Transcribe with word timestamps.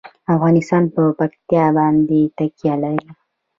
افغانستان 0.33 0.83
په 0.93 1.01
پکتیا 1.19 1.65
باندې 1.77 2.19
تکیه 2.37 2.75
لري. 2.83 3.09